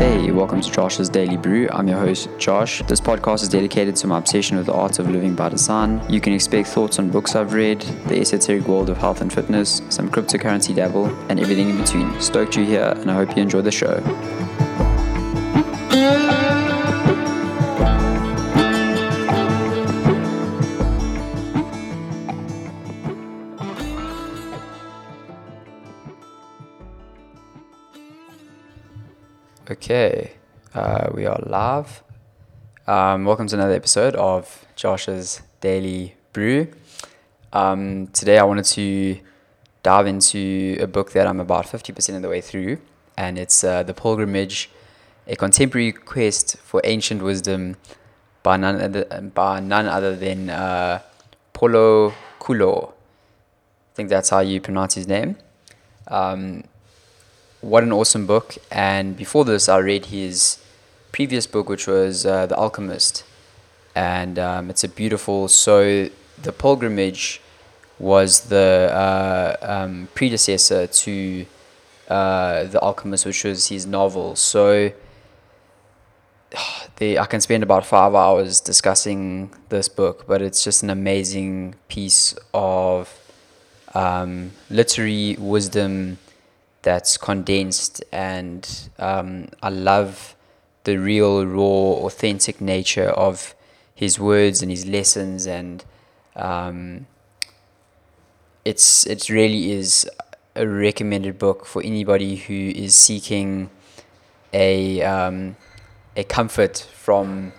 [0.00, 1.68] Hey, welcome to Josh's Daily Brew.
[1.70, 2.80] I'm your host, Josh.
[2.88, 6.02] This podcast is dedicated to my obsession with the art of living by design.
[6.08, 9.82] You can expect thoughts on books I've read, the esoteric world of health and fitness,
[9.90, 12.18] some cryptocurrency dabble, and everything in between.
[12.18, 14.00] Stoked you're here, and I hope you enjoy the show.
[29.70, 30.32] Okay,
[30.74, 32.02] uh, we are live.
[32.88, 36.72] Um, welcome to another episode of Josh's Daily Brew.
[37.52, 39.20] Um, today, I wanted to
[39.84, 42.78] dive into a book that I'm about 50% of the way through,
[43.16, 44.70] and it's uh, The Pilgrimage,
[45.28, 47.76] a contemporary quest for ancient wisdom
[48.42, 51.00] by none other, by none other than uh,
[51.52, 52.92] Paulo Coelho.
[53.92, 55.36] I think that's how you pronounce his name.
[56.08, 56.64] Um,
[57.60, 58.56] what an awesome book.
[58.70, 60.58] And before this, I read his
[61.12, 63.24] previous book, which was uh, The Alchemist.
[63.94, 65.48] And um, it's a beautiful.
[65.48, 66.08] So,
[66.42, 67.40] The Pilgrimage
[67.98, 71.46] was the uh, um, predecessor to
[72.08, 74.36] uh, The Alchemist, which was his novel.
[74.36, 74.92] So,
[76.96, 81.74] the, I can spend about five hours discussing this book, but it's just an amazing
[81.88, 83.18] piece of
[83.94, 86.18] um, literary wisdom
[86.82, 90.34] that's condensed and um, I love
[90.84, 93.54] the real raw authentic nature of
[93.94, 95.84] his words and his lessons and
[96.36, 97.06] um,
[98.64, 100.08] it's it really is
[100.56, 103.70] a recommended book for anybody who is seeking
[104.52, 105.56] a um,
[106.16, 107.52] a comfort from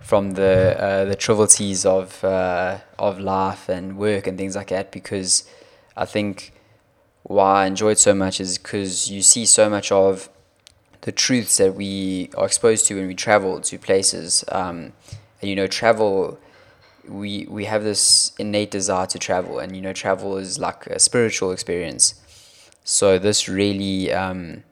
[0.00, 4.92] from the uh, the trivialities of uh, of life and work and things like that
[4.92, 5.48] because
[5.96, 6.52] I think
[7.28, 10.28] why I enjoy it so much is because you see so much of
[11.00, 14.44] the truths that we are exposed to when we travel to places.
[14.48, 14.92] Um,
[15.40, 16.38] and you know, travel,
[17.08, 21.00] we we have this innate desire to travel, and you know, travel is like a
[21.00, 22.14] spiritual experience.
[22.84, 24.62] So this really, um,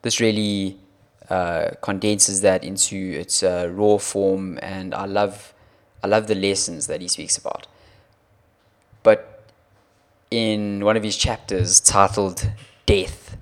[0.00, 0.78] this really
[1.28, 5.52] uh, condenses that into its uh, raw form, and I love,
[6.02, 7.66] I love the lessons that he speaks about.
[9.02, 9.33] But
[10.30, 12.50] in one of his chapters titled
[12.86, 13.36] Death.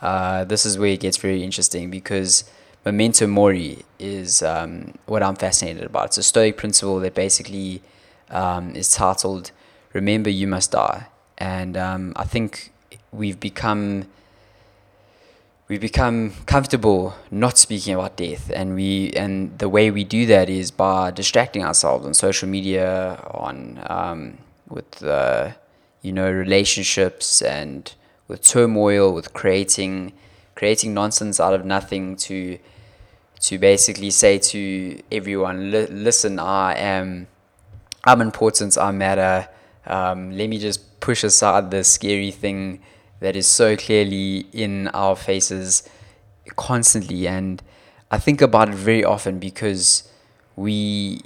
[0.00, 2.44] Uh, this is where it gets very interesting because
[2.84, 6.06] memento mori is um, what I'm fascinated about.
[6.06, 7.82] It's a Stoic principle that basically
[8.30, 9.50] um, is titled
[9.92, 11.06] Remember You Must Die.
[11.38, 12.72] And um, I think
[13.12, 14.06] we've become
[15.68, 20.48] we've become comfortable not speaking about death and we and the way we do that
[20.48, 25.50] is by distracting ourselves on social media on um, with uh,
[26.02, 27.92] you know, relationships and
[28.28, 30.12] with turmoil, with creating
[30.54, 32.58] creating nonsense out of nothing to
[33.40, 37.28] to basically say to everyone, listen, I am
[38.04, 39.48] I'm important, I matter.
[39.86, 42.80] Um, let me just push aside the scary thing
[43.20, 45.88] that is so clearly in our faces
[46.56, 47.62] constantly and
[48.10, 50.10] I think about it very often because
[50.56, 51.20] we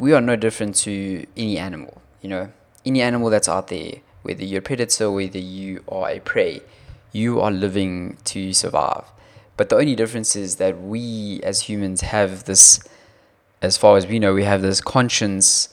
[0.00, 2.52] we are no different to any animal, you know
[2.84, 6.62] any animal that's out there, whether you're a predator, whether you are a prey,
[7.12, 9.04] you are living to survive.
[9.56, 12.80] But the only difference is that we as humans have this,
[13.62, 15.68] as far as we know, we have this conscience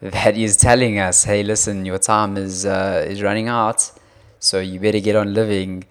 [0.00, 3.90] that is telling us, hey, listen, your time is, uh, is running out,
[4.38, 5.84] so you better get on living.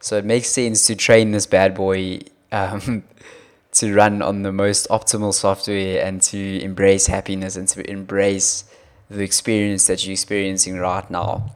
[0.00, 2.20] So it makes sense to train this bad boy
[2.52, 3.02] um,
[3.72, 8.64] to run on the most optimal software and to embrace happiness and to embrace
[9.10, 11.54] the experience that you're experiencing right now.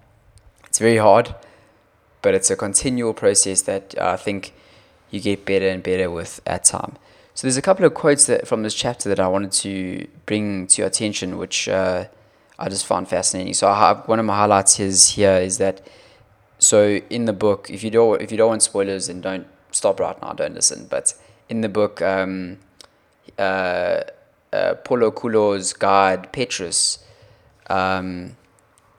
[0.67, 1.35] It's very hard,
[2.23, 4.53] but it's a continual process that I think
[5.11, 6.97] you get better and better with at time.
[7.35, 10.67] So there's a couple of quotes that from this chapter that I wanted to bring
[10.69, 12.05] to your attention, which uh,
[12.59, 13.55] I just found fascinating.
[13.55, 15.87] So have, one of my highlights is here is that
[16.59, 19.99] so in the book, if you don't if you don't want spoilers, then don't stop
[19.99, 20.87] right now, don't listen.
[20.91, 21.15] But
[21.49, 22.59] in the book, um,
[23.39, 24.03] uh,
[24.53, 26.99] uh, Paulo Coelho's guide Petrus
[27.71, 28.37] um,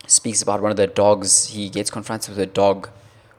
[0.07, 1.47] speaks about one of the dogs.
[1.47, 2.89] He gets confronted with a dog,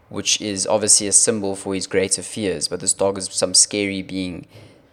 [0.08, 2.69] which is obviously a symbol for his greater fears.
[2.69, 4.46] But this dog is some scary being,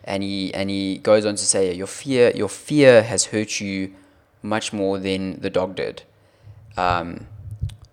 [0.03, 3.93] and he and he goes on to say, "Your fear, your fear has hurt you
[4.41, 6.03] much more than the dog did."
[6.77, 7.27] Um,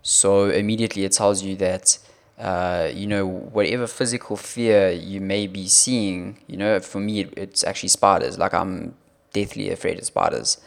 [0.03, 1.99] so immediately it tells you that.
[2.39, 7.33] Uh, you know, whatever physical fear you may be seeing, you know, for me, it,
[7.35, 8.37] it's actually spiders.
[8.37, 8.95] Like, I'm
[9.33, 10.59] deathly afraid of spiders.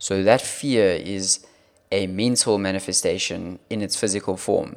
[0.00, 1.46] So that fear is
[1.92, 4.76] a mental manifestation in its physical form.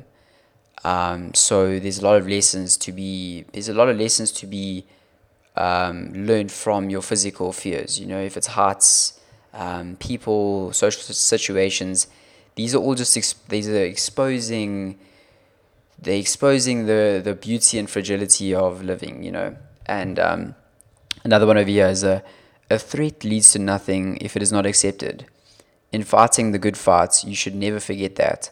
[0.83, 4.45] Um, so there's a lot of lessons to be there's a lot of lessons to
[4.45, 4.85] be
[5.55, 7.99] um, learned from your physical fears.
[7.99, 9.19] You know, if it's heights,
[9.53, 12.07] um, people, social situations,
[12.55, 13.13] these are all just
[13.47, 14.99] these are exposing
[15.99, 19.23] they're exposing the the beauty and fragility of living.
[19.23, 19.55] You know,
[19.85, 20.55] and um,
[21.23, 22.21] another one over here is a
[22.69, 25.25] a threat leads to nothing if it is not accepted.
[25.91, 28.49] In fighting the good fights, you should never forget that.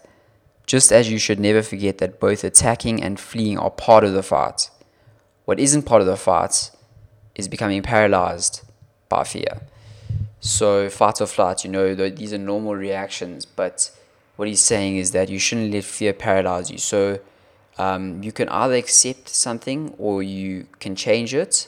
[0.67, 4.23] Just as you should never forget that both attacking and fleeing are part of the
[4.23, 4.69] fight.
[5.45, 6.71] What isn't part of the fight
[7.35, 8.61] is becoming paralyzed
[9.09, 9.61] by fear.
[10.39, 13.91] So, fight or flight, you know, these are normal reactions, but
[14.35, 16.77] what he's saying is that you shouldn't let fear paralyze you.
[16.77, 17.19] So,
[17.77, 21.67] um, you can either accept something or you can change it,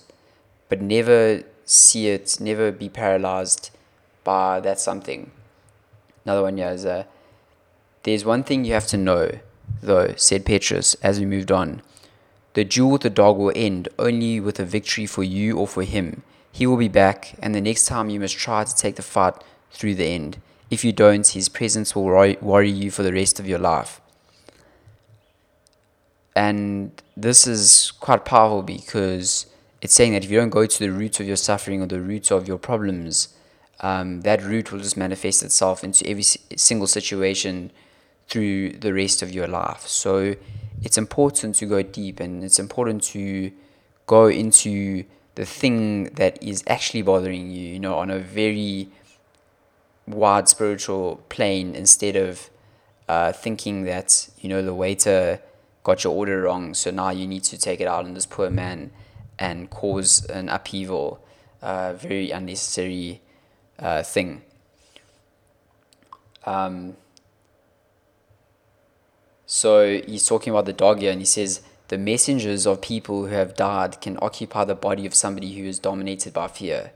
[0.69, 3.69] but never see it, never be paralyzed
[4.23, 5.31] by that something.
[6.25, 7.03] Another one here is uh,
[8.03, 9.31] there's one thing you have to know,
[9.81, 11.81] though, said Petrus as we moved on.
[12.53, 15.83] The duel with the dog will end only with a victory for you or for
[15.83, 16.23] him.
[16.51, 19.33] He will be back, and the next time you must try to take the fight
[19.71, 20.37] through the end.
[20.69, 23.99] If you don't, his presence will worry you for the rest of your life.
[26.35, 29.47] And this is quite powerful because
[29.83, 31.99] it's saying that if you don't go to the roots of your suffering or the
[31.99, 33.27] roots of your problems,
[33.81, 37.69] um, that root will just manifest itself into every single situation
[38.29, 39.81] through the rest of your life.
[39.81, 40.35] So
[40.81, 43.51] it's important to go deep and it's important to
[44.07, 45.03] go into
[45.35, 48.87] the thing that is actually bothering you, you know, on a very
[50.07, 52.49] wide spiritual plane instead of
[53.09, 55.41] uh, thinking that, you know, the waiter
[55.83, 58.49] got your order wrong, so now you need to take it out on this poor
[58.49, 58.89] man
[59.43, 61.19] and cause an upheaval,
[61.61, 63.19] uh, very unnecessary
[63.77, 64.41] uh, thing.
[66.45, 66.95] Um,
[69.45, 73.33] so he's talking about the dog here, and he says the messengers of people who
[73.33, 76.91] have died can occupy the body of somebody who is dominated by fear.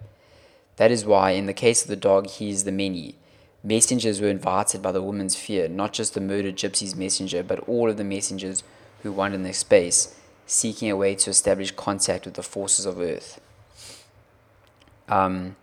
[0.77, 3.15] That is why, in the case of the dog, he is the many.
[3.61, 7.89] Messengers were invited by the woman's fear, not just the murdered gypsy's messenger, but all
[7.89, 8.63] of the messengers
[9.03, 10.15] who wandered in space
[10.47, 13.39] seeking a way to establish contact with the forces of Earth.
[15.07, 15.55] Um,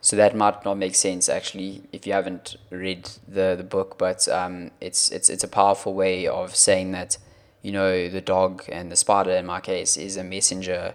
[0.00, 4.26] so that might not make sense actually if you haven't read the, the book, but
[4.28, 7.18] um, it's it's it's a powerful way of saying that
[7.62, 10.94] you know the dog and the spider in my case is a messenger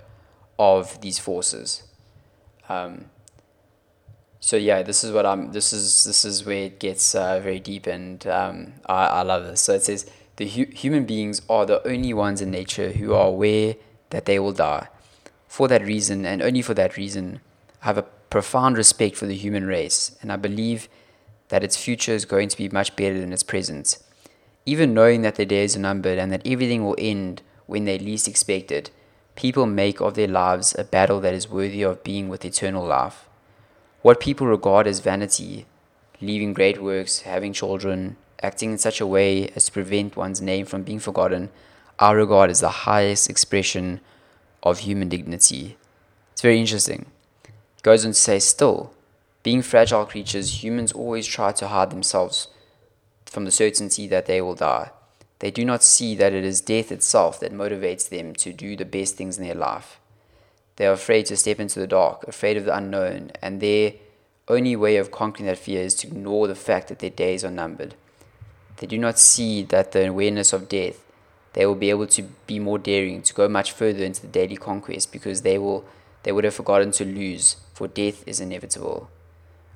[0.57, 1.84] of these forces.
[2.68, 3.06] Um,
[4.40, 5.52] so yeah, this is what I'm.
[5.52, 9.44] This is this is where it gets uh, very deep, and um, I I love
[9.44, 9.62] this.
[9.62, 13.27] So it says the hu- human beings are the only ones in nature who are
[13.27, 13.75] aware
[14.09, 14.87] that they will die.
[15.47, 17.39] For that reason, and only for that reason,
[17.81, 20.89] I have a profound respect for the human race, and I believe
[21.49, 23.97] that its future is going to be much better than its present.
[24.65, 28.27] Even knowing that their days are numbered and that everything will end when they least
[28.27, 28.89] expect it,
[29.35, 33.29] people make of their lives a battle that is worthy of being with eternal life.
[34.01, 35.65] What people regard as vanity,
[36.19, 40.65] leaving great works, having children, acting in such a way as to prevent one's name
[40.65, 41.49] from being forgotten,
[41.97, 44.01] I regard as the highest expression
[44.63, 45.77] of human dignity.
[46.33, 47.05] It's very interesting.
[47.45, 48.91] It goes on to say, still,
[49.43, 52.47] being fragile creatures, humans always try to hide themselves
[53.25, 54.91] from the certainty that they will die.
[55.39, 58.85] They do not see that it is death itself that motivates them to do the
[58.85, 59.99] best things in their life.
[60.77, 63.94] They are afraid to step into the dark, afraid of the unknown, and their
[64.47, 67.51] only way of conquering that fear is to ignore the fact that their days are
[67.51, 67.95] numbered.
[68.77, 71.03] They do not see that the awareness of death,
[71.53, 74.57] they will be able to be more daring, to go much further into the daily
[74.57, 75.85] conquest because they will
[76.23, 79.11] they would have forgotten to lose, for death is inevitable.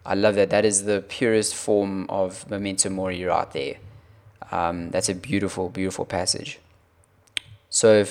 [0.03, 0.49] I love that.
[0.49, 3.75] That is the purest form of memento mori right there.
[4.51, 6.57] Um, that's a beautiful, beautiful passage.
[7.69, 8.03] So,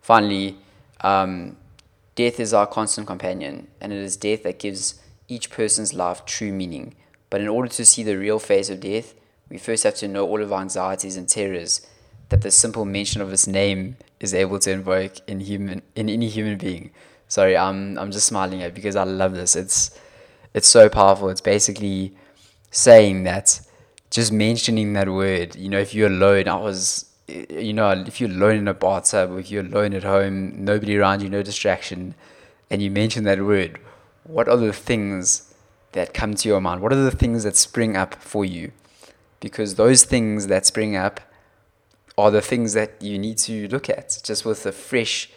[0.00, 0.58] finally,
[1.00, 1.56] um,
[2.14, 6.52] death is our constant companion, and it is death that gives each person's life true
[6.52, 6.94] meaning.
[7.28, 9.14] But in order to see the real face of death,
[9.50, 11.86] we first have to know all of our anxieties and terrors
[12.28, 16.28] that the simple mention of its name is able to invoke in human in any
[16.28, 16.90] human being.
[17.28, 19.56] Sorry, I'm I'm just smiling at because I love this.
[19.56, 19.98] It's
[20.54, 21.28] it's so powerful.
[21.28, 22.14] It's basically
[22.70, 23.60] saying that
[24.10, 28.30] just mentioning that word, you know, if you're alone, I was you know, if you're
[28.30, 32.14] alone in a bathtub, if you're alone at home, nobody around you, no distraction,
[32.70, 33.78] and you mention that word,
[34.24, 35.54] what are the things
[35.92, 36.80] that come to your mind?
[36.82, 38.72] What are the things that spring up for you?
[39.40, 41.20] Because those things that spring up
[42.16, 45.30] are the things that you need to look at just with a fresh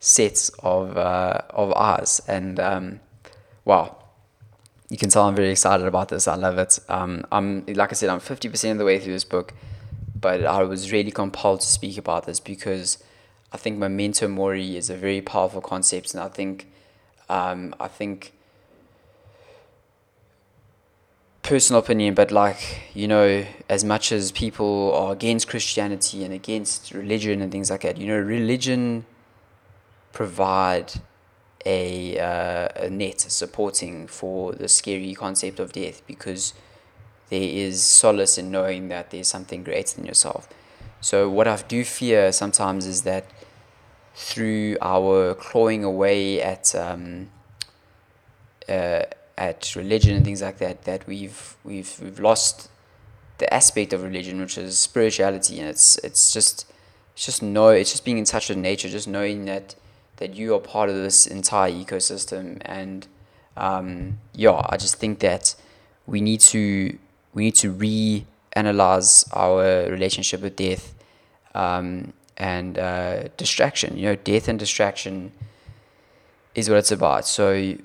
[0.00, 2.20] set of uh, of eyes.
[2.26, 3.00] And um,
[3.64, 3.96] wow,
[4.88, 6.26] you can tell I'm very excited about this.
[6.26, 6.78] I love it.
[6.88, 9.54] Um, I'm like I said, I'm 50% of the way through this book.
[10.22, 13.02] but I was really compelled to speak about this because
[13.52, 16.72] I think memento mori is a very powerful concept, and I think
[17.28, 18.32] um, I think
[21.52, 26.92] personal opinion, but like you know, as much as people are against Christianity and against
[26.92, 29.04] religion and things like that, you know, religion
[30.14, 30.94] provide
[31.66, 36.54] a, uh, a net supporting for the scary concept of death because
[37.28, 40.48] there is solace in knowing that there's something greater than yourself.
[41.02, 43.26] So what I do fear sometimes is that
[44.14, 47.28] through our clawing away at um,
[48.66, 49.02] uh,
[49.42, 52.70] at religion and things like that, that we've we've we've lost
[53.38, 56.66] the aspect of religion, which is spirituality, and it's it's just
[57.14, 59.74] it's just know it's just being in touch with nature, just knowing that
[60.18, 63.08] that you are part of this entire ecosystem, and
[63.56, 65.56] um, yeah, I just think that
[66.06, 66.96] we need to
[67.34, 70.94] we need to reanalyze our relationship with death
[71.52, 73.96] um, and uh, distraction.
[73.96, 75.32] You know, death and distraction
[76.54, 77.26] is what it's about.
[77.26, 77.76] So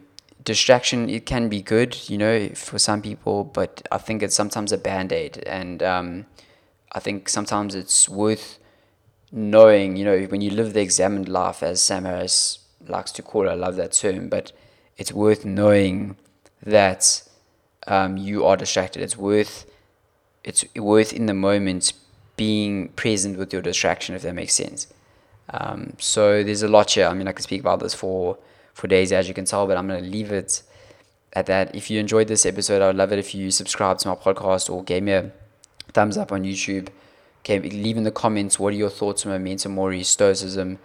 [0.47, 4.71] distraction it can be good, you know, for some people, but I think it's sometimes
[4.71, 6.25] a band aid, and um,
[6.93, 8.57] I think sometimes it's worth
[9.29, 13.45] knowing, you know, when you live the examined life, as Sam Harris likes to call
[13.45, 13.51] it.
[13.51, 14.53] I love that term, but
[14.95, 16.15] it's worth knowing
[16.63, 17.23] that
[17.85, 19.01] um, you are distracted.
[19.01, 19.65] It's worth
[20.45, 21.91] it's worth in the moment
[22.37, 24.87] being present with your distraction, if that makes sense.
[25.49, 27.07] Um, so there's a lot here.
[27.07, 28.37] I mean, I could speak about this for
[28.77, 30.61] for days, as you can tell, but I'm going to leave it
[31.33, 31.75] at that.
[31.75, 34.69] If you enjoyed this episode, I would love it if you subscribe to my podcast
[34.69, 35.31] or gave me a
[35.93, 36.89] thumbs up on YouTube.
[37.39, 40.77] Okay, leave in the comments what are your thoughts on memento mori, stoicism.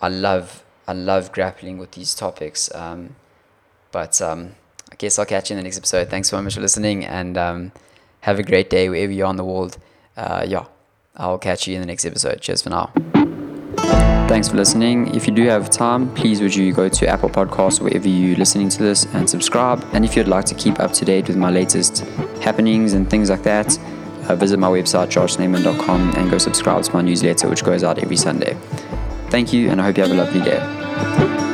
[0.00, 2.74] I love I love grappling with these topics.
[2.74, 3.16] Um,
[3.92, 4.54] but um,
[4.90, 6.08] I guess I'll catch you in the next episode.
[6.08, 7.72] Thanks so much for listening, and um,
[8.20, 9.76] have a great day wherever you are in the world.
[10.16, 10.64] Uh, yeah,
[11.16, 12.40] I'll catch you in the next episode.
[12.40, 13.27] Cheers for now.
[13.76, 15.14] Thanks for listening.
[15.14, 18.68] If you do have time, please would you go to Apple Podcasts wherever you're listening
[18.68, 19.84] to this and subscribe.
[19.92, 22.00] And if you'd like to keep up to date with my latest
[22.42, 23.78] happenings and things like that,
[24.28, 28.16] uh, visit my website, joshnaman.com, and go subscribe to my newsletter, which goes out every
[28.16, 28.54] Sunday.
[29.30, 31.47] Thank you, and I hope you have a lovely day.